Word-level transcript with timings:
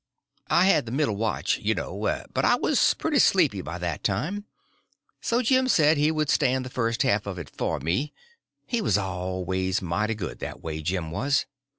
I 0.47 0.65
had 0.65 0.87
the 0.87 0.91
middle 0.91 1.15
watch, 1.15 1.59
you 1.59 1.75
know, 1.75 2.25
but 2.33 2.43
I 2.43 2.55
was 2.55 2.95
pretty 2.95 3.19
sleepy 3.19 3.61
by 3.61 3.77
that 3.77 4.03
time, 4.03 4.45
so 5.21 5.43
Jim 5.43 5.65
he 5.65 5.69
said 5.69 5.95
he 5.97 6.09
would 6.09 6.31
stand 6.31 6.65
the 6.65 6.71
first 6.71 7.03
half 7.03 7.27
of 7.27 7.37
it 7.37 7.51
for 7.55 7.79
me; 7.79 8.11
he 8.65 8.81
was 8.81 8.97
always 8.97 9.79
mighty 9.79 10.15
good 10.15 10.39
that 10.39 10.59
way, 10.63 10.81
Jim 10.81 11.11
was. 11.11 11.45